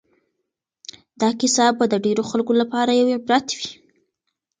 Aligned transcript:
دا 1.21 1.29
کیسه 1.39 1.65
به 1.77 1.85
د 1.91 1.95
ډېرو 2.05 2.23
خلکو 2.31 2.51
لپاره 2.61 2.91
یو 2.99 3.07
عبرت 3.17 3.47
وي. 3.57 3.71